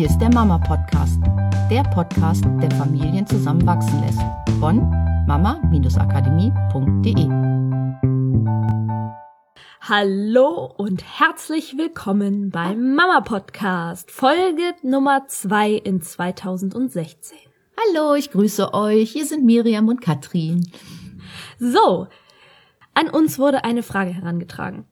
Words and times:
Hier 0.00 0.08
ist 0.08 0.18
der 0.18 0.32
Mama 0.32 0.56
Podcast, 0.56 1.20
der 1.70 1.82
Podcast, 1.82 2.42
der 2.62 2.70
Familien 2.70 3.26
zusammenwachsen 3.26 4.00
lässt. 4.00 4.22
Von 4.58 4.88
mama-akademie.de. 5.26 7.28
Hallo 9.82 10.72
und 10.78 11.04
herzlich 11.04 11.76
willkommen 11.76 12.48
beim 12.48 12.94
Mama 12.94 13.20
Podcast, 13.20 14.10
Folge 14.10 14.74
Nummer 14.82 15.26
zwei 15.28 15.72
in 15.72 16.00
2016. 16.00 17.36
Hallo, 17.76 18.14
ich 18.14 18.30
grüße 18.30 18.72
euch. 18.72 19.10
Hier 19.10 19.26
sind 19.26 19.44
Miriam 19.44 19.88
und 19.88 20.00
Katrin. 20.00 20.66
So, 21.58 22.06
an 22.94 23.10
uns 23.10 23.38
wurde 23.38 23.64
eine 23.64 23.82
Frage 23.82 24.14
herangetragen. 24.14 24.86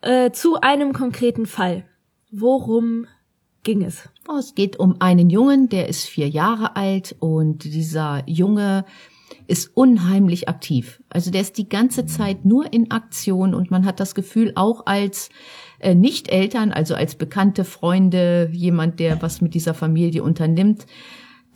Äh, 0.00 0.30
zu 0.30 0.60
einem 0.60 0.92
konkreten 0.92 1.46
Fall. 1.46 1.84
Worum 2.30 3.08
ging 3.66 3.82
es? 3.82 4.08
Oh, 4.28 4.38
es 4.38 4.54
geht 4.54 4.78
um 4.78 4.96
einen 5.00 5.28
Jungen, 5.28 5.68
der 5.68 5.88
ist 5.88 6.04
vier 6.04 6.28
Jahre 6.28 6.76
alt 6.76 7.16
und 7.18 7.64
dieser 7.64 8.22
Junge 8.26 8.84
ist 9.48 9.76
unheimlich 9.76 10.48
aktiv. 10.48 11.02
Also 11.10 11.32
der 11.32 11.40
ist 11.40 11.58
die 11.58 11.68
ganze 11.68 12.06
Zeit 12.06 12.44
nur 12.44 12.72
in 12.72 12.92
Aktion 12.92 13.54
und 13.54 13.72
man 13.72 13.84
hat 13.84 13.98
das 13.98 14.14
Gefühl, 14.14 14.52
auch 14.54 14.86
als 14.86 15.30
äh, 15.80 15.96
Nicht-Eltern, 15.96 16.72
also 16.72 16.94
als 16.94 17.16
bekannte 17.16 17.64
Freunde, 17.64 18.48
jemand, 18.52 19.00
der 19.00 19.20
was 19.20 19.40
mit 19.40 19.52
dieser 19.54 19.74
Familie 19.74 20.22
unternimmt, 20.22 20.86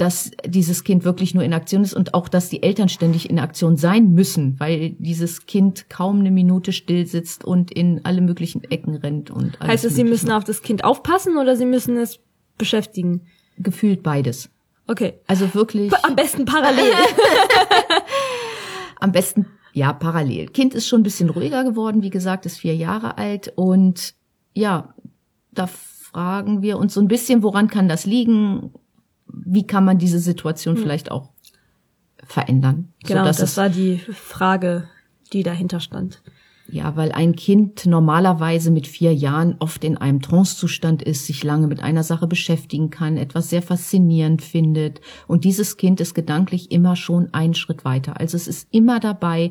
dass 0.01 0.31
dieses 0.47 0.83
Kind 0.83 1.05
wirklich 1.05 1.35
nur 1.35 1.45
in 1.45 1.53
Aktion 1.53 1.83
ist 1.83 1.93
und 1.93 2.15
auch, 2.15 2.29
dass 2.29 2.49
die 2.49 2.63
Eltern 2.63 2.89
ständig 2.89 3.29
in 3.29 3.39
Aktion 3.39 3.77
sein 3.77 4.13
müssen, 4.13 4.59
weil 4.59 4.97
dieses 4.99 5.45
Kind 5.45 5.91
kaum 5.91 6.21
eine 6.21 6.31
Minute 6.31 6.73
still 6.73 7.07
sitzt 7.07 7.45
und 7.45 7.71
in 7.71 8.03
alle 8.05 8.23
möglichen 8.23 8.65
Ecken 8.65 8.97
rennt 8.97 9.31
und 9.31 9.61
alles 9.61 9.73
Heißt 9.73 9.85
es, 9.85 9.97
sie 9.97 10.05
müssen 10.05 10.33
auf 10.33 10.45
das 10.45 10.63
Kind 10.63 10.85
aufpassen 10.85 11.37
oder 11.37 11.55
sie 11.55 11.67
müssen 11.67 11.99
es 11.99 12.19
beschäftigen? 12.57 13.27
Gefühlt 13.59 14.03
beides. 14.03 14.49
Okay. 14.87 15.19
Also 15.27 15.53
wirklich. 15.53 15.93
Am 16.03 16.17
besten 16.17 16.47
parallel. 16.47 16.95
Am 19.01 19.13
besten, 19.13 19.47
ja, 19.75 19.93
parallel. 19.93 20.47
Kind 20.47 20.73
ist 20.73 20.89
schon 20.89 21.01
ein 21.01 21.05
bisschen 21.05 21.29
ruhiger 21.29 21.63
geworden, 21.63 22.03
wie 22.03 22.11
gesagt, 22.11 22.47
ist 22.47 22.57
vier 22.57 22.75
Jahre 22.75 23.19
alt 23.19 23.53
und 23.55 24.15
ja, 24.55 24.95
da 25.53 25.67
fragen 25.67 26.63
wir 26.63 26.79
uns 26.79 26.95
so 26.95 27.03
ein 27.03 27.09
bisschen, 27.09 27.43
woran 27.43 27.69
kann 27.69 27.87
das 27.87 28.07
liegen? 28.07 28.73
Wie 29.33 29.67
kann 29.67 29.85
man 29.85 29.99
diese 29.99 30.19
Situation 30.19 30.77
hm. 30.77 30.83
vielleicht 30.83 31.11
auch 31.11 31.31
verändern? 32.25 32.93
Genau, 33.05 33.25
das 33.25 33.57
war 33.57 33.69
die 33.69 33.99
Frage, 33.99 34.89
die 35.33 35.43
dahinter 35.43 35.81
stand. 35.81 36.23
Ja, 36.73 36.95
weil 36.95 37.11
ein 37.11 37.35
Kind 37.35 37.87
normalerweise 37.87 38.71
mit 38.71 38.87
vier 38.87 39.13
Jahren 39.13 39.57
oft 39.59 39.83
in 39.83 39.97
einem 39.97 40.23
Trancezustand 40.23 41.03
ist, 41.03 41.27
sich 41.27 41.43
lange 41.43 41.67
mit 41.67 41.83
einer 41.83 42.05
Sache 42.05 42.29
beschäftigen 42.29 42.91
kann, 42.91 43.17
etwas 43.17 43.51
sehr 43.51 43.63
faszinierend 43.63 44.41
findet. 44.41 45.01
Und 45.27 45.45
dieses 45.45 45.77
Kind 45.77 46.01
ist 46.01 46.15
gedanklich 46.15 46.71
immer 46.71 46.95
schon 46.95 47.35
einen 47.35 47.55
Schritt 47.55 47.85
weiter. 47.85 48.21
Also 48.21 48.37
es 48.37 48.47
ist 48.47 48.69
immer 48.71 49.01
dabei, 49.01 49.51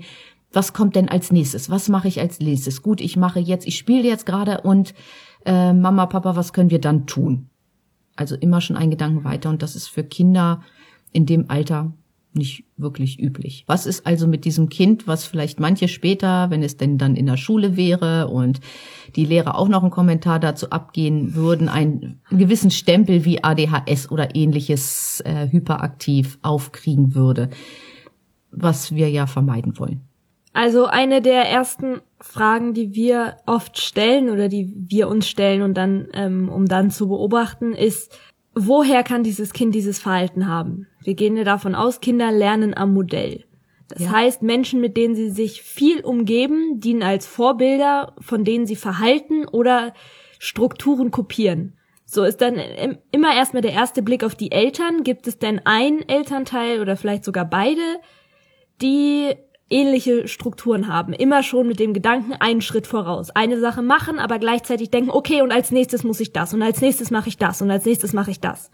was 0.53 0.71
kommt 0.71 0.95
denn 0.95 1.09
als 1.09 1.31
nächstes? 1.31 1.69
Was 1.69 1.89
mache 1.89 2.07
ich 2.07 2.21
als 2.21 2.39
nächstes? 2.39 2.81
Gut, 2.81 3.01
ich 3.01 3.17
mache 3.17 3.39
jetzt, 3.39 3.67
ich 3.67 3.77
spiele 3.77 4.07
jetzt 4.07 4.25
gerade 4.25 4.61
und 4.61 4.93
äh, 5.45 5.73
Mama, 5.73 6.05
Papa, 6.05 6.35
was 6.35 6.53
können 6.53 6.69
wir 6.69 6.79
dann 6.79 7.05
tun? 7.05 7.48
Also 8.19 8.35
immer 8.35 8.59
schon 8.59 8.75
ein 8.75 8.89
Gedanken 8.89 9.23
weiter 9.23 9.49
und 9.49 9.61
das 9.61 9.77
ist 9.77 9.87
für 9.87 10.03
Kinder 10.03 10.61
in 11.13 11.25
dem 11.25 11.49
Alter 11.49 11.93
nicht 12.33 12.65
wirklich 12.75 13.17
üblich. 13.17 13.63
Was 13.65 13.85
ist 13.85 14.05
also 14.05 14.27
mit 14.27 14.43
diesem 14.43 14.67
Kind, 14.67 15.07
was 15.07 15.25
vielleicht 15.25 15.61
manche 15.61 15.87
später, 15.87 16.49
wenn 16.49 16.61
es 16.61 16.75
denn 16.75 16.97
dann 16.97 17.15
in 17.15 17.25
der 17.25 17.37
Schule 17.37 17.77
wäre 17.77 18.27
und 18.27 18.59
die 19.15 19.23
Lehrer 19.23 19.57
auch 19.57 19.69
noch 19.69 19.83
einen 19.83 19.91
Kommentar 19.91 20.37
dazu 20.39 20.69
abgehen 20.69 21.33
würden, 21.33 21.69
einen 21.69 22.19
gewissen 22.29 22.71
Stempel 22.71 23.23
wie 23.23 23.41
ADHS 23.41 24.11
oder 24.11 24.35
ähnliches 24.35 25.21
äh, 25.21 25.47
hyperaktiv 25.49 26.37
aufkriegen 26.41 27.15
würde, 27.15 27.49
was 28.51 28.93
wir 28.93 29.09
ja 29.09 29.25
vermeiden 29.25 29.79
wollen. 29.79 30.01
Also 30.51 30.87
eine 30.87 31.21
der 31.21 31.49
ersten 31.49 32.01
Fragen, 32.21 32.73
die 32.73 32.93
wir 32.93 33.37
oft 33.45 33.79
stellen 33.79 34.29
oder 34.29 34.49
die 34.49 34.73
wir 34.75 35.07
uns 35.07 35.27
stellen 35.27 35.61
und 35.61 35.75
dann, 35.75 36.07
ähm, 36.13 36.49
um 36.49 36.65
dann 36.65 36.91
zu 36.91 37.07
beobachten, 37.07 37.73
ist, 37.73 38.17
woher 38.53 39.03
kann 39.03 39.23
dieses 39.23 39.53
Kind 39.53 39.73
dieses 39.73 39.99
Verhalten 39.99 40.47
haben? 40.47 40.87
Wir 41.03 41.13
gehen 41.13 41.37
ja 41.37 41.43
davon 41.43 41.75
aus, 41.75 42.01
Kinder 42.01 42.31
lernen 42.31 42.75
am 42.75 42.93
Modell. 42.93 43.45
Das 43.87 44.03
ja. 44.03 44.11
heißt, 44.11 44.43
Menschen, 44.43 44.81
mit 44.81 44.97
denen 44.97 45.15
sie 45.15 45.29
sich 45.29 45.63
viel 45.63 46.01
umgeben, 46.01 46.79
dienen 46.79 47.03
als 47.03 47.25
Vorbilder, 47.25 48.13
von 48.19 48.43
denen 48.43 48.67
sie 48.67 48.75
Verhalten 48.75 49.47
oder 49.47 49.93
Strukturen 50.37 51.11
kopieren. 51.11 51.73
So 52.05 52.23
ist 52.23 52.41
dann 52.41 52.55
immer 53.11 53.35
erstmal 53.35 53.61
der 53.61 53.73
erste 53.73 54.01
Blick 54.01 54.23
auf 54.23 54.35
die 54.35 54.51
Eltern. 54.51 55.03
Gibt 55.03 55.27
es 55.27 55.37
denn 55.37 55.61
ein 55.65 56.07
Elternteil 56.07 56.81
oder 56.81 56.97
vielleicht 56.97 57.23
sogar 57.23 57.45
beide, 57.45 57.81
die 58.81 59.35
ähnliche 59.69 60.27
Strukturen 60.27 60.87
haben. 60.87 61.13
Immer 61.13 61.43
schon 61.43 61.67
mit 61.67 61.79
dem 61.79 61.93
Gedanken 61.93 62.33
einen 62.33 62.61
Schritt 62.61 62.87
voraus. 62.87 63.29
Eine 63.31 63.59
Sache 63.59 63.81
machen, 63.81 64.19
aber 64.19 64.39
gleichzeitig 64.39 64.89
denken, 64.89 65.11
okay, 65.11 65.41
und 65.41 65.51
als 65.51 65.71
nächstes 65.71 66.03
muss 66.03 66.19
ich 66.19 66.33
das 66.33 66.53
und 66.53 66.61
als 66.61 66.81
nächstes 66.81 67.11
mache 67.11 67.29
ich 67.29 67.37
das 67.37 67.61
und 67.61 67.71
als 67.71 67.85
nächstes 67.85 68.13
mache 68.13 68.31
ich 68.31 68.39
das. 68.39 68.71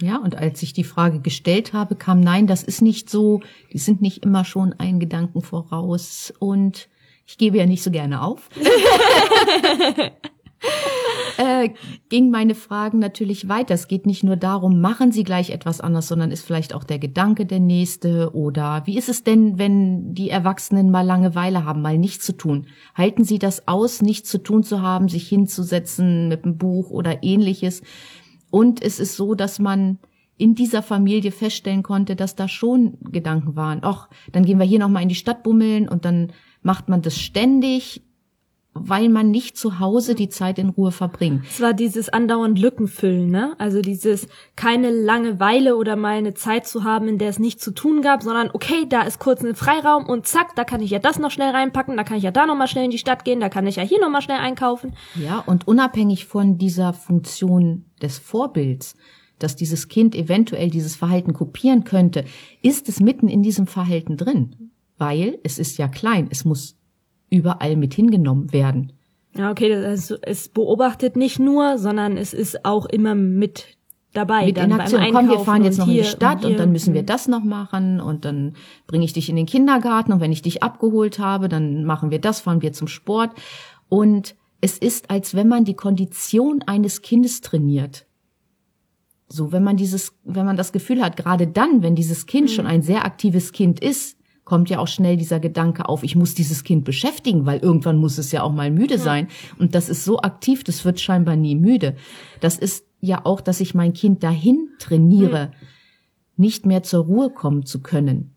Ja, 0.00 0.16
und 0.16 0.36
als 0.36 0.62
ich 0.62 0.72
die 0.72 0.84
Frage 0.84 1.20
gestellt 1.20 1.72
habe, 1.72 1.94
kam 1.94 2.20
nein, 2.20 2.46
das 2.46 2.62
ist 2.64 2.82
nicht 2.82 3.08
so. 3.08 3.40
Die 3.72 3.78
sind 3.78 4.02
nicht 4.02 4.24
immer 4.24 4.44
schon 4.44 4.72
einen 4.72 4.98
Gedanken 4.98 5.40
voraus 5.40 6.34
und 6.38 6.88
ich 7.26 7.38
gebe 7.38 7.58
ja 7.58 7.66
nicht 7.66 7.82
so 7.82 7.90
gerne 7.90 8.22
auf. 8.22 8.48
äh, 11.38 11.70
ging 12.08 12.30
meine 12.30 12.54
Fragen 12.54 12.98
natürlich 12.98 13.48
weiter. 13.48 13.74
Es 13.74 13.88
geht 13.88 14.06
nicht 14.06 14.24
nur 14.24 14.36
darum, 14.36 14.80
machen 14.80 15.12
Sie 15.12 15.24
gleich 15.24 15.50
etwas 15.50 15.80
anders, 15.80 16.08
sondern 16.08 16.30
ist 16.30 16.44
vielleicht 16.44 16.74
auch 16.74 16.84
der 16.84 16.98
Gedanke 16.98 17.46
der 17.46 17.60
nächste 17.60 18.34
oder 18.34 18.82
wie 18.86 18.96
ist 18.96 19.08
es 19.08 19.24
denn, 19.24 19.58
wenn 19.58 20.14
die 20.14 20.30
Erwachsenen 20.30 20.90
mal 20.90 21.02
Langeweile 21.02 21.64
haben, 21.64 21.82
mal 21.82 21.98
nichts 21.98 22.24
zu 22.24 22.36
tun? 22.36 22.66
Halten 22.94 23.24
Sie 23.24 23.38
das 23.38 23.68
aus, 23.68 24.02
nichts 24.02 24.30
zu 24.30 24.38
tun 24.38 24.62
zu 24.62 24.82
haben, 24.82 25.08
sich 25.08 25.28
hinzusetzen 25.28 26.28
mit 26.28 26.44
einem 26.44 26.58
Buch 26.58 26.90
oder 26.90 27.22
ähnliches? 27.22 27.82
Und 28.50 28.82
es 28.82 29.00
ist 29.00 29.16
so, 29.16 29.34
dass 29.34 29.58
man 29.58 29.98
in 30.36 30.54
dieser 30.54 30.82
Familie 30.82 31.32
feststellen 31.32 31.82
konnte, 31.82 32.16
dass 32.16 32.36
da 32.36 32.48
schon 32.48 32.98
Gedanken 33.00 33.56
waren. 33.56 33.80
Ach, 33.82 34.08
dann 34.32 34.44
gehen 34.44 34.58
wir 34.58 34.66
hier 34.66 34.78
nochmal 34.78 35.02
in 35.02 35.08
die 35.08 35.14
Stadt 35.14 35.42
bummeln 35.42 35.88
und 35.88 36.04
dann 36.04 36.32
macht 36.62 36.88
man 36.88 37.02
das 37.02 37.18
ständig 37.18 38.03
weil 38.74 39.08
man 39.08 39.30
nicht 39.30 39.56
zu 39.56 39.78
Hause 39.78 40.16
die 40.16 40.28
Zeit 40.28 40.58
in 40.58 40.68
Ruhe 40.68 40.90
verbringt. 40.90 41.44
Es 41.48 41.60
war 41.60 41.72
dieses 41.72 42.08
andauernd 42.08 42.58
Lückenfüllen, 42.58 43.30
ne? 43.30 43.54
Also 43.58 43.80
dieses 43.80 44.26
keine 44.56 44.90
Langeweile 44.90 45.76
oder 45.76 45.94
mal 45.94 46.16
eine 46.16 46.34
Zeit 46.34 46.66
zu 46.66 46.82
haben, 46.82 47.08
in 47.08 47.18
der 47.18 47.28
es 47.28 47.38
nichts 47.38 47.62
zu 47.62 47.70
tun 47.70 48.02
gab, 48.02 48.22
sondern 48.22 48.50
okay, 48.52 48.86
da 48.88 49.02
ist 49.02 49.20
kurz 49.20 49.42
ein 49.42 49.54
Freiraum 49.54 50.06
und 50.06 50.26
zack, 50.26 50.56
da 50.56 50.64
kann 50.64 50.82
ich 50.82 50.90
ja 50.90 50.98
das 50.98 51.20
noch 51.20 51.30
schnell 51.30 51.50
reinpacken, 51.50 51.96
da 51.96 52.02
kann 52.02 52.16
ich 52.16 52.24
ja 52.24 52.32
da 52.32 52.46
noch 52.46 52.56
mal 52.56 52.66
schnell 52.66 52.84
in 52.84 52.90
die 52.90 52.98
Stadt 52.98 53.24
gehen, 53.24 53.40
da 53.40 53.48
kann 53.48 53.66
ich 53.66 53.76
ja 53.76 53.84
hier 53.84 54.00
noch 54.00 54.10
mal 54.10 54.22
schnell 54.22 54.38
einkaufen. 54.38 54.94
Ja, 55.14 55.38
und 55.46 55.68
unabhängig 55.68 56.26
von 56.26 56.58
dieser 56.58 56.92
Funktion 56.92 57.84
des 58.02 58.18
Vorbilds, 58.18 58.96
dass 59.38 59.54
dieses 59.54 59.88
Kind 59.88 60.16
eventuell 60.16 60.70
dieses 60.70 60.96
Verhalten 60.96 61.32
kopieren 61.32 61.84
könnte, 61.84 62.24
ist 62.60 62.88
es 62.88 63.00
mitten 63.00 63.28
in 63.28 63.42
diesem 63.42 63.68
Verhalten 63.68 64.16
drin, 64.16 64.72
weil 64.98 65.38
es 65.44 65.58
ist 65.60 65.78
ja 65.78 65.86
klein, 65.86 66.28
es 66.30 66.44
muss 66.44 66.76
überall 67.34 67.76
mit 67.76 67.94
hingenommen 67.94 68.52
werden. 68.52 68.92
Ja, 69.36 69.50
okay, 69.50 69.68
das 69.68 69.84
heißt, 69.84 70.20
es 70.22 70.48
beobachtet 70.48 71.16
nicht 71.16 71.38
nur, 71.38 71.78
sondern 71.78 72.16
es 72.16 72.32
ist 72.32 72.64
auch 72.64 72.86
immer 72.86 73.14
mit 73.14 73.66
dabei. 74.12 74.46
Mit 74.46 74.58
in 74.58 74.72
Aktion. 74.72 75.02
Komm, 75.12 75.28
wir 75.28 75.40
fahren 75.40 75.64
jetzt 75.64 75.78
noch 75.78 75.88
in 75.88 75.94
die 75.94 76.04
Stadt 76.04 76.44
und, 76.44 76.52
und, 76.52 76.60
dann 76.60 76.70
müssen 76.70 76.94
wir 76.94 77.02
mhm. 77.02 77.06
das 77.06 77.26
noch 77.26 77.42
machen 77.42 78.00
und 78.00 78.24
dann 78.24 78.54
bringe 78.86 79.04
ich 79.04 79.12
dich 79.12 79.28
in 79.28 79.36
den 79.36 79.46
Kindergarten 79.46 80.12
und 80.12 80.20
wenn 80.20 80.32
ich 80.32 80.42
dich 80.42 80.62
abgeholt 80.62 81.18
habe, 81.18 81.48
dann 81.48 81.84
machen 81.84 82.10
wir 82.10 82.20
das, 82.20 82.40
fahren 82.40 82.62
wir 82.62 82.72
zum 82.72 82.86
Sport. 82.86 83.32
Und 83.88 84.36
es 84.60 84.78
ist, 84.78 85.10
als 85.10 85.34
wenn 85.34 85.48
man 85.48 85.64
die 85.64 85.74
Kondition 85.74 86.62
eines 86.62 87.02
Kindes 87.02 87.40
trainiert. 87.40 88.06
So, 89.28 89.52
wenn 89.52 89.64
man 89.64 89.76
dieses, 89.76 90.12
wenn 90.22 90.46
man 90.46 90.56
das 90.56 90.70
Gefühl 90.70 91.02
hat, 91.02 91.16
gerade 91.16 91.48
dann, 91.48 91.82
wenn 91.82 91.96
dieses 91.96 92.26
Kind 92.26 92.48
mhm. 92.48 92.52
schon 92.52 92.66
ein 92.66 92.82
sehr 92.82 93.04
aktives 93.04 93.52
Kind 93.52 93.80
ist, 93.80 94.16
kommt 94.44 94.68
ja 94.68 94.78
auch 94.78 94.88
schnell 94.88 95.16
dieser 95.16 95.40
Gedanke 95.40 95.88
auf, 95.88 96.02
ich 96.02 96.16
muss 96.16 96.34
dieses 96.34 96.64
Kind 96.64 96.84
beschäftigen, 96.84 97.46
weil 97.46 97.60
irgendwann 97.60 97.96
muss 97.96 98.18
es 98.18 98.30
ja 98.30 98.42
auch 98.42 98.52
mal 98.52 98.70
müde 98.70 98.98
sein. 98.98 99.28
Und 99.58 99.74
das 99.74 99.88
ist 99.88 100.04
so 100.04 100.20
aktiv, 100.20 100.64
das 100.64 100.84
wird 100.84 101.00
scheinbar 101.00 101.36
nie 101.36 101.56
müde. 101.56 101.96
Das 102.40 102.58
ist 102.58 102.86
ja 103.00 103.24
auch, 103.24 103.40
dass 103.40 103.60
ich 103.60 103.74
mein 103.74 103.92
Kind 103.92 104.22
dahin 104.22 104.68
trainiere, 104.78 105.52
nicht 106.36 106.66
mehr 106.66 106.82
zur 106.82 107.04
Ruhe 107.04 107.30
kommen 107.30 107.64
zu 107.64 107.80
können. 107.80 108.34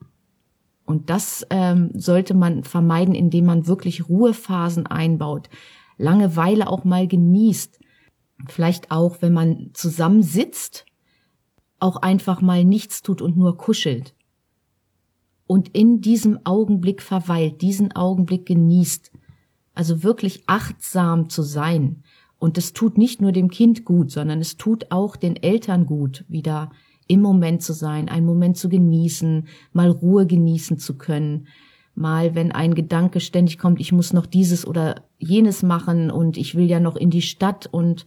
Und 0.85 1.09
das 1.09 1.45
ähm, 1.49 1.89
sollte 1.93 2.33
man 2.33 2.63
vermeiden, 2.63 3.13
indem 3.13 3.45
man 3.45 3.67
wirklich 3.67 4.07
Ruhephasen 4.07 4.87
einbaut, 4.87 5.49
Langeweile 5.97 6.69
auch 6.69 6.83
mal 6.83 7.07
genießt. 7.07 7.79
Vielleicht 8.47 8.91
auch, 8.91 9.17
wenn 9.21 9.33
man 9.33 9.71
zusammensitzt, 9.73 10.85
auch 11.79 11.97
einfach 11.97 12.39
mal 12.39 12.63
nichts 12.63 13.01
tut 13.01 13.21
und 13.21 13.35
nur 13.35 13.57
kuschelt 13.57 14.13
und 15.47 15.69
in 15.69 16.01
diesem 16.01 16.39
Augenblick 16.45 17.01
verweilt, 17.01 17.61
diesen 17.61 17.95
Augenblick 17.95 18.45
genießt. 18.45 19.11
Also 19.73 20.03
wirklich 20.03 20.43
achtsam 20.47 21.29
zu 21.29 21.41
sein 21.41 22.03
Und 22.39 22.57
es 22.57 22.73
tut 22.73 22.97
nicht 22.97 23.21
nur 23.21 23.31
dem 23.31 23.49
Kind 23.49 23.83
gut, 23.83 24.11
sondern 24.11 24.39
es 24.41 24.57
tut 24.57 24.91
auch 24.91 25.15
den 25.15 25.35
Eltern 25.37 25.85
gut, 25.87 26.23
wieder 26.27 26.71
im 27.07 27.21
Moment 27.21 27.63
zu 27.63 27.73
sein, 27.73 28.09
einen 28.09 28.25
Moment 28.25 28.57
zu 28.57 28.69
genießen, 28.69 29.47
mal 29.73 29.89
Ruhe 29.89 30.27
genießen 30.27 30.77
zu 30.77 30.97
können, 30.97 31.47
mal, 31.95 32.35
wenn 32.35 32.51
ein 32.51 32.75
Gedanke 32.75 33.19
ständig 33.19 33.57
kommt, 33.57 33.79
ich 33.79 33.91
muss 33.91 34.13
noch 34.13 34.25
dieses 34.25 34.67
oder 34.67 35.03
jenes 35.17 35.63
machen 35.63 36.11
und 36.11 36.37
ich 36.37 36.53
will 36.53 36.69
ja 36.69 36.79
noch 36.79 36.95
in 36.95 37.09
die 37.09 37.23
Stadt 37.23 37.67
und 37.71 38.05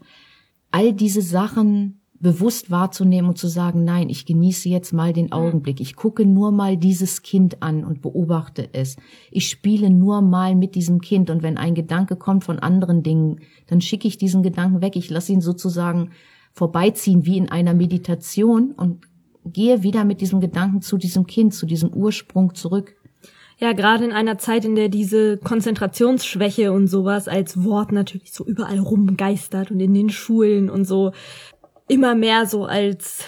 all 0.71 0.93
diese 0.93 1.23
Sachen 1.23 2.00
bewusst 2.21 2.71
wahrzunehmen 2.71 3.31
und 3.31 3.39
zu 3.39 3.49
sagen, 3.49 3.83
nein, 3.83 4.11
ich 4.11 4.27
genieße 4.27 4.69
jetzt 4.69 4.93
mal 4.93 5.15
den 5.15 5.33
Augenblick. 5.33 5.81
Ich 5.81 5.97
gucke 5.97 6.27
nur 6.27 6.53
mal 6.53 6.77
dieses 6.77 7.23
Kind 7.23 7.63
an 7.63 7.83
und 7.83 8.03
beobachte 8.03 8.69
es. 8.73 8.97
Ich 9.31 9.49
spiele 9.49 9.89
nur 9.89 10.21
mal 10.21 10.55
mit 10.55 10.75
diesem 10.75 11.01
Kind 11.01 11.31
und 11.31 11.43
wenn 11.43 11.57
ein 11.57 11.75
Gedanke 11.75 12.17
kommt 12.17 12.45
von 12.45 12.59
anderen 12.59 13.03
Dingen, 13.03 13.41
dann 13.69 13.81
schicke 13.81 14.07
ich 14.07 14.19
diesen 14.19 14.43
Gedanken 14.43 14.83
weg. 14.83 14.97
Ich 14.97 15.09
lasse 15.09 15.33
ihn 15.33 15.41
sozusagen 15.41 16.11
vorbeiziehen 16.53 17.25
wie 17.25 17.39
in 17.39 17.49
einer 17.49 17.73
Meditation 17.73 18.73
und 18.73 19.07
gehe 19.47 19.83
wieder 19.83 20.05
mit 20.05 20.21
diesem 20.21 20.41
Gedanken 20.41 20.83
zu 20.83 20.99
diesem 20.99 21.27
Kind, 21.27 21.55
zu 21.55 21.65
diesem 21.65 21.91
Ursprung 21.91 22.55
zurück. 22.55 22.97
Ja, 23.59 23.73
gerade 23.73 24.05
in 24.05 24.13
einer 24.13 24.37
Zeit, 24.37 24.65
in 24.65 24.75
der 24.75 24.89
diese 24.89 25.39
Konzentrationsschwäche 25.39 26.73
und 26.73 26.87
sowas 26.87 27.29
als 27.29 27.63
Wort 27.63 27.93
natürlich 27.93 28.33
so 28.33 28.45
überall 28.45 28.79
rumgeistert 28.79 29.71
und 29.71 29.81
in 29.81 29.95
den 29.95 30.11
Schulen 30.11 30.69
und 30.69 30.85
so 30.85 31.13
immer 31.91 32.15
mehr 32.15 32.47
so 32.47 32.65
als 32.65 33.25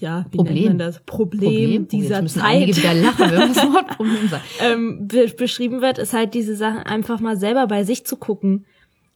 ja, 0.00 0.24
wie 0.30 0.38
Problem. 0.38 0.54
nennt 0.54 0.66
man 0.66 0.78
das? 0.78 1.00
Problem, 1.00 1.82
Problem. 1.82 1.88
dieser 1.88 2.26
Zeit. 2.26 2.68
wieder 2.68 2.94
lachen, 2.94 3.30
wenn 3.30 3.52
das 3.52 3.62
Wort 3.70 3.86
Problem 3.88 4.28
sagt. 4.28 4.44
ähm, 4.60 5.08
beschrieben 5.36 5.82
wird, 5.82 5.98
ist 5.98 6.14
halt 6.14 6.32
diese 6.32 6.56
Sache 6.56 6.86
einfach 6.86 7.20
mal 7.20 7.36
selber 7.36 7.66
bei 7.66 7.84
sich 7.84 8.06
zu 8.06 8.16
gucken. 8.16 8.64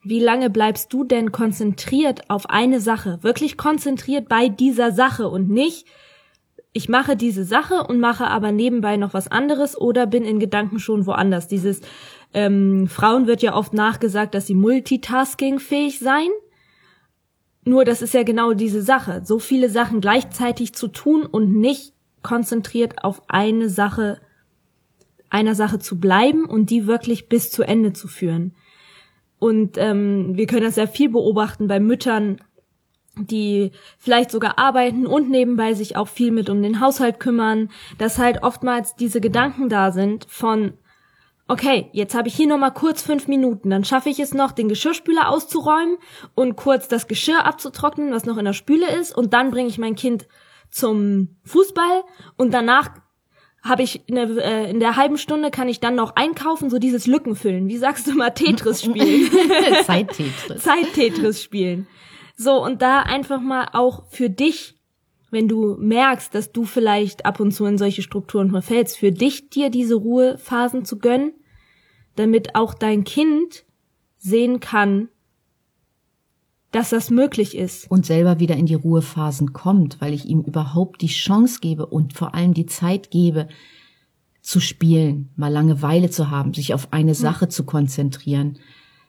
Wie 0.02 0.20
lange 0.20 0.50
bleibst 0.50 0.92
du 0.92 1.02
denn 1.02 1.32
konzentriert 1.32 2.28
auf 2.28 2.50
eine 2.50 2.80
Sache? 2.80 3.18
Wirklich 3.22 3.56
konzentriert 3.56 4.28
bei 4.28 4.50
dieser 4.50 4.92
Sache 4.92 5.28
und 5.28 5.48
nicht, 5.48 5.86
ich 6.74 6.90
mache 6.90 7.16
diese 7.16 7.44
Sache 7.44 7.84
und 7.84 7.98
mache 7.98 8.26
aber 8.26 8.52
nebenbei 8.52 8.98
noch 8.98 9.14
was 9.14 9.28
anderes 9.28 9.80
oder 9.80 10.06
bin 10.06 10.24
in 10.24 10.38
Gedanken 10.38 10.80
schon 10.80 11.06
woanders. 11.06 11.48
Dieses 11.48 11.80
ähm, 12.34 12.88
Frauen 12.88 13.26
wird 13.26 13.40
ja 13.40 13.56
oft 13.56 13.72
nachgesagt, 13.72 14.34
dass 14.34 14.46
sie 14.46 14.54
multitaskingfähig 14.54 15.98
seien. 15.98 16.30
Nur 17.64 17.84
das 17.84 18.02
ist 18.02 18.14
ja 18.14 18.22
genau 18.22 18.52
diese 18.52 18.82
Sache, 18.82 19.22
so 19.24 19.38
viele 19.38 19.70
Sachen 19.70 20.00
gleichzeitig 20.00 20.74
zu 20.74 20.88
tun 20.88 21.24
und 21.24 21.54
nicht 21.54 21.94
konzentriert 22.22 23.04
auf 23.04 23.22
eine 23.28 23.68
Sache, 23.68 24.20
einer 25.30 25.54
Sache 25.54 25.78
zu 25.78 25.98
bleiben 25.98 26.44
und 26.44 26.70
die 26.70 26.86
wirklich 26.86 27.28
bis 27.28 27.50
zu 27.50 27.62
Ende 27.62 27.92
zu 27.92 28.06
führen. 28.06 28.54
Und 29.38 29.76
ähm, 29.78 30.36
wir 30.36 30.46
können 30.46 30.64
das 30.64 30.76
sehr 30.76 30.88
viel 30.88 31.08
beobachten 31.08 31.66
bei 31.66 31.80
Müttern, 31.80 32.38
die 33.16 33.70
vielleicht 33.98 34.30
sogar 34.30 34.58
arbeiten 34.58 35.06
und 35.06 35.30
nebenbei 35.30 35.74
sich 35.74 35.96
auch 35.96 36.08
viel 36.08 36.32
mit 36.32 36.50
um 36.50 36.62
den 36.62 36.80
Haushalt 36.80 37.20
kümmern, 37.20 37.70
dass 37.98 38.18
halt 38.18 38.42
oftmals 38.42 38.96
diese 38.96 39.20
Gedanken 39.20 39.68
da 39.68 39.92
sind 39.92 40.26
von 40.28 40.74
okay, 41.48 41.88
jetzt 41.92 42.14
habe 42.14 42.28
ich 42.28 42.34
hier 42.34 42.46
noch 42.46 42.58
mal 42.58 42.70
kurz 42.70 43.02
fünf 43.02 43.28
Minuten, 43.28 43.70
dann 43.70 43.84
schaffe 43.84 44.08
ich 44.08 44.18
es 44.18 44.34
noch, 44.34 44.52
den 44.52 44.68
Geschirrspüler 44.68 45.28
auszuräumen 45.28 45.98
und 46.34 46.56
kurz 46.56 46.88
das 46.88 47.06
Geschirr 47.06 47.44
abzutrocknen, 47.44 48.12
was 48.12 48.24
noch 48.24 48.38
in 48.38 48.44
der 48.44 48.52
Spüle 48.52 48.90
ist, 48.94 49.16
und 49.16 49.32
dann 49.32 49.50
bringe 49.50 49.68
ich 49.68 49.78
mein 49.78 49.94
Kind 49.94 50.26
zum 50.70 51.36
Fußball 51.44 52.02
und 52.36 52.52
danach 52.52 52.90
habe 53.62 53.82
ich 53.82 54.06
in 54.06 54.14
der, 54.16 54.28
äh, 54.28 54.70
in 54.70 54.78
der 54.78 54.96
halben 54.96 55.16
Stunde 55.16 55.50
kann 55.50 55.68
ich 55.68 55.80
dann 55.80 55.94
noch 55.94 56.16
einkaufen, 56.16 56.68
so 56.68 56.78
dieses 56.78 57.06
Lücken 57.06 57.34
füllen. 57.34 57.66
Wie 57.68 57.78
sagst 57.78 58.06
du 58.06 58.12
mal 58.12 58.30
Tetris 58.30 58.82
spielen? 58.82 59.30
Zeit-Tetris. 59.86 60.62
Zeit-Tetris 60.62 61.42
spielen. 61.42 61.86
So, 62.36 62.62
und 62.62 62.82
da 62.82 63.00
einfach 63.00 63.40
mal 63.40 63.68
auch 63.72 64.04
für 64.10 64.28
dich, 64.28 64.74
wenn 65.34 65.48
du 65.48 65.76
merkst, 65.78 66.34
dass 66.34 66.52
du 66.52 66.64
vielleicht 66.64 67.26
ab 67.26 67.40
und 67.40 67.52
zu 67.52 67.66
in 67.66 67.76
solche 67.76 68.02
Strukturen 68.02 68.50
verfällst, 68.50 68.96
für 68.96 69.12
dich 69.12 69.50
dir 69.50 69.68
diese 69.68 69.96
Ruhephasen 69.96 70.86
zu 70.86 70.98
gönnen, 70.98 71.32
damit 72.16 72.54
auch 72.54 72.72
dein 72.72 73.04
Kind 73.04 73.66
sehen 74.16 74.60
kann, 74.60 75.08
dass 76.70 76.90
das 76.90 77.10
möglich 77.10 77.56
ist. 77.56 77.90
Und 77.90 78.06
selber 78.06 78.40
wieder 78.40 78.56
in 78.56 78.66
die 78.66 78.74
Ruhephasen 78.74 79.52
kommt, 79.52 80.00
weil 80.00 80.14
ich 80.14 80.24
ihm 80.24 80.40
überhaupt 80.40 81.02
die 81.02 81.08
Chance 81.08 81.58
gebe 81.60 81.86
und 81.86 82.14
vor 82.14 82.34
allem 82.34 82.54
die 82.54 82.66
Zeit 82.66 83.10
gebe, 83.10 83.48
zu 84.40 84.60
spielen, 84.60 85.30
mal 85.36 85.52
Langeweile 85.52 86.10
zu 86.10 86.30
haben, 86.30 86.52
sich 86.52 86.74
auf 86.74 86.92
eine 86.92 87.14
Sache 87.14 87.48
zu 87.48 87.64
konzentrieren, 87.64 88.58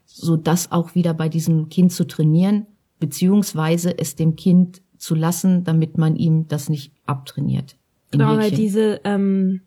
so 0.06 0.38
das 0.38 0.72
auch 0.72 0.96
wieder 0.96 1.14
bei 1.14 1.28
diesem 1.28 1.70
Kind 1.70 1.92
zu 1.92 2.08
trainieren, 2.08 2.68
beziehungsweise 3.00 3.98
es 3.98 4.16
dem 4.16 4.36
Kind 4.36 4.82
zu 4.98 5.16
lassen, 5.16 5.64
damit 5.64 5.98
man 5.98 6.16
ihm 6.16 6.48
das 6.48 6.70
nicht 6.70 6.94
abtrainiert. 7.06 7.76
Genau, 8.12 8.38
weil 8.38 8.52
diese 8.52 9.02
ähm, 9.04 9.62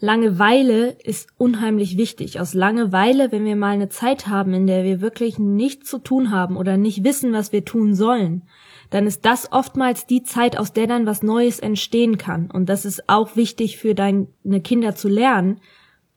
Langeweile 0.00 0.96
ist 1.02 1.28
unheimlich 1.38 1.96
wichtig. 1.96 2.40
Aus 2.40 2.52
Langeweile, 2.52 3.32
wenn 3.32 3.44
wir 3.44 3.56
mal 3.56 3.70
eine 3.70 3.88
Zeit 3.88 4.26
haben, 4.26 4.52
in 4.52 4.66
der 4.66 4.84
wir 4.84 5.00
wirklich 5.00 5.38
nichts 5.38 5.88
zu 5.88 5.98
tun 5.98 6.30
haben 6.30 6.56
oder 6.56 6.76
nicht 6.76 7.04
wissen, 7.04 7.32
was 7.32 7.52
wir 7.52 7.64
tun 7.64 7.94
sollen, 7.94 8.42
dann 8.90 9.06
ist 9.06 9.24
das 9.24 9.50
oftmals 9.50 10.06
die 10.06 10.22
Zeit, 10.22 10.58
aus 10.58 10.72
der 10.72 10.86
dann 10.86 11.06
was 11.06 11.22
Neues 11.22 11.58
entstehen 11.58 12.18
kann. 12.18 12.50
Und 12.50 12.68
das 12.68 12.84
ist 12.84 13.08
auch 13.08 13.36
wichtig 13.36 13.78
für 13.78 13.94
deine 13.94 14.26
Kinder 14.62 14.94
zu 14.94 15.08
lernen, 15.08 15.60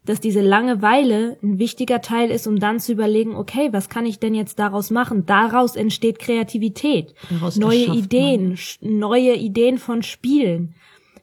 dass 0.07 0.21
diese 0.21 0.41
Langeweile 0.41 1.37
ein 1.43 1.59
wichtiger 1.59 2.01
Teil 2.01 2.31
ist, 2.31 2.47
um 2.47 2.59
dann 2.59 2.79
zu 2.79 2.93
überlegen, 2.93 3.35
okay, 3.35 3.69
was 3.73 3.89
kann 3.89 4.05
ich 4.05 4.19
denn 4.19 4.33
jetzt 4.33 4.57
daraus 4.57 4.89
machen? 4.89 5.25
Daraus 5.25 5.75
entsteht 5.75 6.17
Kreativität, 6.17 7.13
daraus 7.29 7.57
neue 7.57 7.85
Ideen, 7.87 8.57
neue 8.79 9.35
Ideen 9.35 9.77
von 9.77 10.03
Spielen. 10.03 10.75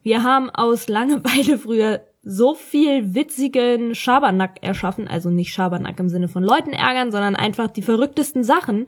Wir 0.03 0.23
haben 0.23 0.51
aus 0.51 0.89
Langeweile 0.89 1.57
früher 1.63 2.03
so 2.23 2.55
viel 2.55 3.15
witzigen 3.15 3.95
Schabernack 3.95 4.63
erschaffen, 4.63 5.09
also 5.09 5.31
nicht 5.31 5.53
Schabernack 5.53 5.99
im 5.99 6.11
Sinne 6.11 6.29
von 6.29 6.43
Leuten 6.43 6.73
ärgern, 6.73 7.11
sondern 7.11 7.37
einfach 7.37 7.69
die 7.69 7.83
verrücktesten 7.83 8.45
Sachen, 8.45 8.87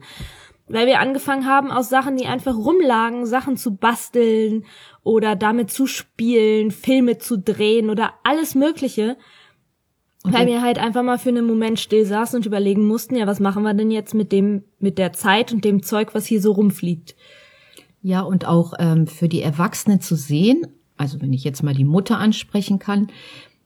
weil 0.67 0.85
wir 0.85 0.99
angefangen 0.99 1.47
haben, 1.47 1.71
aus 1.71 1.89
Sachen, 1.89 2.17
die 2.17 2.25
einfach 2.25 2.55
rumlagen, 2.55 3.25
Sachen 3.25 3.57
zu 3.57 3.75
basteln 3.75 4.65
oder 5.03 5.35
damit 5.35 5.71
zu 5.71 5.87
spielen, 5.87 6.69
Filme 6.69 7.17
zu 7.17 7.39
drehen 7.39 7.89
oder 7.89 8.13
alles 8.23 8.53
Mögliche 8.53 9.17
Okay. 10.23 10.33
Weil 10.33 10.47
wir 10.47 10.61
halt 10.61 10.79
einfach 10.79 11.03
mal 11.03 11.19
für 11.19 11.29
einen 11.29 11.45
Moment 11.45 11.79
still 11.79 12.05
saßen 12.05 12.37
und 12.37 12.45
überlegen 12.45 12.85
mussten, 12.85 13.15
ja, 13.15 13.27
was 13.27 13.39
machen 13.39 13.63
wir 13.63 13.73
denn 13.73 13.91
jetzt 13.91 14.13
mit 14.13 14.31
dem, 14.31 14.63
mit 14.79 14.97
der 14.97 15.13
Zeit 15.13 15.53
und 15.53 15.63
dem 15.63 15.83
Zeug, 15.83 16.13
was 16.13 16.25
hier 16.25 16.41
so 16.41 16.53
rumfliegt. 16.53 17.15
Ja, 18.01 18.21
und 18.21 18.45
auch 18.45 18.73
ähm, 18.79 19.07
für 19.07 19.29
die 19.29 19.41
Erwachsene 19.41 19.99
zu 19.99 20.15
sehen, 20.15 20.67
also 20.97 21.21
wenn 21.21 21.33
ich 21.33 21.43
jetzt 21.43 21.63
mal 21.63 21.73
die 21.73 21.85
Mutter 21.85 22.17
ansprechen 22.17 22.79
kann, 22.79 23.07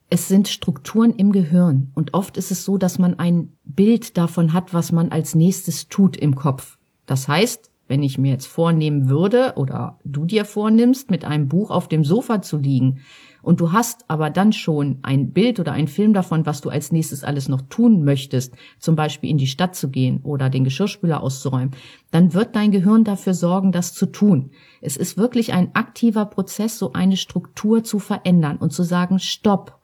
es 0.10 0.28
sind 0.28 0.50
Strukturen 0.50 1.12
im 1.12 1.32
Gehirn. 1.32 1.92
Und 1.96 2.14
oft 2.14 2.36
ist 2.36 2.52
es 2.52 2.66
so, 2.66 2.78
dass 2.78 3.00
man 3.00 3.18
ein 3.18 3.54
Bild 3.64 4.18
davon 4.18 4.52
hat, 4.52 4.74
was 4.74 4.92
man 4.92 5.10
als 5.10 5.36
nächstes 5.36 5.88
tut 5.88 6.18
im 6.18 6.36
Kopf. 6.36 6.78
Das 7.06 7.30
heißt, 7.30 7.71
wenn 7.92 8.04
ich 8.04 8.18
mir 8.18 8.32
jetzt 8.32 8.48
vornehmen 8.48 9.10
würde 9.10 9.54
oder 9.58 10.00
du 10.06 10.24
dir 10.24 10.46
vornimmst, 10.46 11.12
mit 11.12 11.26
einem 11.26 11.50
Buch 11.50 11.70
auf 11.70 11.90
dem 11.90 12.06
Sofa 12.06 12.42
zu 12.42 12.58
liegen, 12.58 13.02
und 13.42 13.60
du 13.60 13.72
hast 13.72 14.06
aber 14.08 14.30
dann 14.30 14.54
schon 14.54 15.00
ein 15.02 15.32
Bild 15.32 15.60
oder 15.60 15.72
ein 15.72 15.88
Film 15.88 16.14
davon, 16.14 16.46
was 16.46 16.62
du 16.62 16.70
als 16.70 16.92
nächstes 16.92 17.24
alles 17.24 17.50
noch 17.50 17.62
tun 17.62 18.04
möchtest, 18.04 18.56
zum 18.80 18.96
Beispiel 18.96 19.30
in 19.30 19.38
die 19.38 19.48
Stadt 19.48 19.76
zu 19.76 19.90
gehen 19.90 20.22
oder 20.24 20.50
den 20.50 20.64
Geschirrspüler 20.64 21.22
auszuräumen, 21.22 21.72
dann 22.12 22.34
wird 22.34 22.56
dein 22.56 22.72
Gehirn 22.72 23.04
dafür 23.04 23.34
sorgen, 23.34 23.72
das 23.72 23.94
zu 23.94 24.06
tun. 24.06 24.52
Es 24.80 24.96
ist 24.96 25.18
wirklich 25.18 25.54
ein 25.54 25.74
aktiver 25.74 26.26
Prozess, 26.26 26.78
so 26.78 26.94
eine 26.94 27.18
Struktur 27.18 27.84
zu 27.84 28.00
verändern 28.00 28.58
und 28.58 28.72
zu 28.72 28.84
sagen, 28.84 29.20
stopp. 29.20 29.81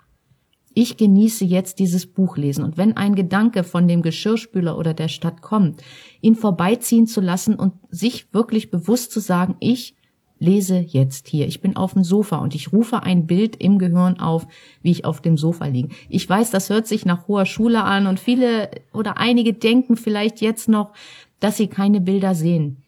Ich 0.80 0.96
genieße 0.96 1.44
jetzt 1.44 1.80
dieses 1.80 2.06
Buch 2.06 2.38
lesen 2.38 2.64
und 2.64 2.78
wenn 2.78 2.96
ein 2.98 3.16
Gedanke 3.16 3.64
von 3.64 3.88
dem 3.88 4.04
Geschirrspüler 4.04 4.78
oder 4.78 4.94
der 4.94 5.08
Stadt 5.08 5.42
kommt, 5.42 5.82
ihn 6.22 6.36
vorbeiziehen 6.36 7.08
zu 7.08 7.20
lassen 7.20 7.56
und 7.56 7.74
sich 7.90 8.32
wirklich 8.32 8.70
bewusst 8.70 9.12
zu 9.12 9.20
sagen, 9.20 9.56
ich 9.60 9.96
lese 10.38 10.78
jetzt 10.78 11.30
hier. 11.30 11.48
Ich 11.48 11.62
bin 11.62 11.76
auf 11.76 11.94
dem 11.94 12.04
Sofa 12.04 12.38
und 12.38 12.54
ich 12.54 12.74
rufe 12.74 13.02
ein 13.02 13.26
Bild 13.26 13.56
im 13.56 13.80
Gehirn 13.80 14.20
auf, 14.20 14.46
wie 14.84 14.92
ich 14.92 15.04
auf 15.04 15.20
dem 15.20 15.36
Sofa 15.36 15.66
liege. 15.66 15.90
Ich 16.10 16.30
weiß, 16.30 16.52
das 16.52 16.70
hört 16.70 16.86
sich 16.86 17.06
nach 17.08 17.28
hoher 17.28 17.48
Schule 17.48 17.84
an 17.84 18.06
und 18.06 18.20
viele 18.20 18.70
oder 18.94 19.18
einige 19.18 19.54
denken 19.54 19.98
vielleicht 19.98 20.42
jetzt 20.42 20.70
noch, 20.70 20.94
dass 21.40 21.58
sie 21.58 21.70
keine 21.70 22.02
Bilder 22.02 22.36
sehen. 22.36 22.84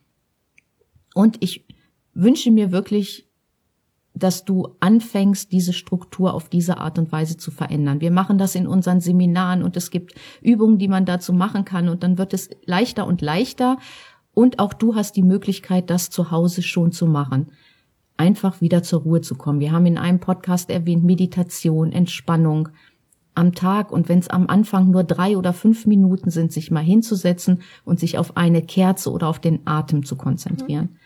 Und 1.15 1.38
ich 1.39 1.65
wünsche 2.13 2.51
mir 2.51 2.72
wirklich, 2.72 3.28
dass 4.19 4.45
du 4.45 4.75
anfängst, 4.79 5.51
diese 5.51 5.73
Struktur 5.73 6.33
auf 6.33 6.49
diese 6.49 6.77
Art 6.77 6.99
und 6.99 7.11
Weise 7.11 7.38
zu 7.38 7.51
verändern. 7.51 8.01
Wir 8.01 8.11
machen 8.11 8.38
das 8.38 8.55
in 8.55 8.67
unseren 8.67 9.01
Seminaren 9.01 9.63
und 9.63 9.77
es 9.77 9.91
gibt 9.91 10.15
Übungen, 10.41 10.77
die 10.77 10.88
man 10.88 11.05
dazu 11.05 11.33
machen 11.33 11.65
kann 11.65 11.89
und 11.89 12.03
dann 12.03 12.17
wird 12.17 12.33
es 12.33 12.49
leichter 12.65 13.07
und 13.07 13.21
leichter 13.21 13.77
und 14.33 14.59
auch 14.59 14.73
du 14.73 14.95
hast 14.95 15.15
die 15.15 15.23
Möglichkeit, 15.23 15.89
das 15.89 16.09
zu 16.09 16.31
Hause 16.31 16.61
schon 16.61 16.91
zu 16.91 17.07
machen. 17.07 17.47
Einfach 18.17 18.61
wieder 18.61 18.83
zur 18.83 19.01
Ruhe 19.01 19.21
zu 19.21 19.35
kommen. 19.35 19.59
Wir 19.59 19.71
haben 19.71 19.85
in 19.85 19.97
einem 19.97 20.19
Podcast 20.19 20.69
erwähnt 20.69 21.03
Meditation, 21.03 21.91
Entspannung, 21.91 22.69
am 23.35 23.53
Tag 23.53 23.91
und 23.91 24.09
wenn 24.09 24.19
es 24.19 24.27
am 24.27 24.47
Anfang 24.47 24.91
nur 24.91 25.03
drei 25.03 25.38
oder 25.38 25.53
fünf 25.53 25.85
Minuten 25.85 26.29
sind, 26.29 26.51
sich 26.51 26.71
mal 26.71 26.83
hinzusetzen 26.83 27.61
und 27.85 27.99
sich 27.99 28.17
auf 28.17 28.35
eine 28.38 28.61
Kerze 28.61 29.11
oder 29.11 29.27
auf 29.27 29.39
den 29.39 29.65
Atem 29.65 30.03
zu 30.03 30.15
konzentrieren. 30.17 30.97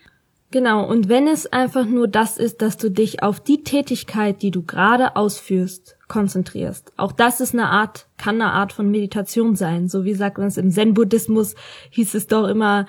Genau, 0.54 0.88
und 0.88 1.10
wenn 1.10 1.28
es 1.28 1.52
einfach 1.52 1.88
nur 1.88 2.08
das 2.08 2.38
ist, 2.38 2.62
dass 2.62 2.78
du 2.78 2.92
dich 2.92 3.24
auf 3.24 3.40
die 3.40 3.64
Tätigkeit, 3.64 4.44
die 4.44 4.52
du 4.52 4.62
gerade 4.62 5.16
ausführst, 5.16 5.98
konzentrierst. 6.08 6.94
Auch 6.96 7.12
das 7.12 7.42
ist 7.42 7.56
eine 7.56 7.70
Art, 7.70 8.06
kann 8.18 8.36
eine 8.40 8.52
Art 8.52 8.72
von 8.72 8.92
Meditation 8.92 9.56
sein. 9.56 9.88
So 9.88 10.06
wie 10.06 10.14
sagt 10.14 10.38
man 10.38 10.46
es 10.46 10.58
im 10.58 10.70
Zen-Buddhismus, 10.70 11.56
hieß 11.90 12.14
es 12.14 12.28
doch 12.28 12.48
immer, 12.48 12.86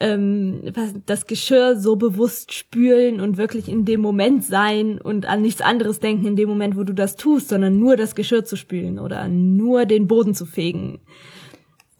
ähm, 0.00 0.72
das 1.06 1.28
Geschirr 1.28 1.76
so 1.76 1.94
bewusst 1.94 2.52
spülen 2.54 3.20
und 3.20 3.36
wirklich 3.36 3.68
in 3.68 3.84
dem 3.84 4.00
Moment 4.00 4.44
sein 4.44 5.00
und 5.00 5.26
an 5.26 5.42
nichts 5.42 5.60
anderes 5.60 6.00
denken 6.00 6.26
in 6.26 6.34
dem 6.34 6.48
Moment, 6.48 6.76
wo 6.76 6.82
du 6.82 6.92
das 6.92 7.14
tust, 7.14 7.50
sondern 7.50 7.78
nur 7.78 7.96
das 7.96 8.16
Geschirr 8.16 8.44
zu 8.44 8.56
spülen 8.56 8.98
oder 8.98 9.28
nur 9.28 9.86
den 9.86 10.08
Boden 10.08 10.34
zu 10.34 10.44
fegen. 10.44 10.98